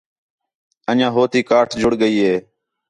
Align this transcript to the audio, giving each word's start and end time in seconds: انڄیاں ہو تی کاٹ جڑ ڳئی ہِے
انڄیاں 0.89 1.11
ہو 1.15 1.23
تی 1.31 1.39
کاٹ 1.49 1.67
جڑ 1.81 1.91
ڳئی 2.01 2.15
ہِے 2.25 2.35